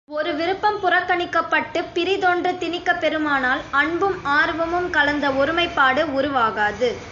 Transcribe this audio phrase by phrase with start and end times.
[0.09, 6.89] ஒரு விருப்பம் புறக்கணிக்கப்பட்டுப் பிறிதொன்று திணிக்கப் பெறுமானால் அன்பும் ஆர்வமும் கலந்த ஒருமைப்பாடு உருவாகாது.